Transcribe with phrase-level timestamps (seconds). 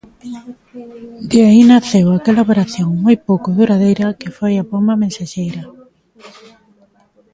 [1.29, 5.63] De aí naceu aquela operación moi pouco duradeira que foi a Pomba mensaxeira.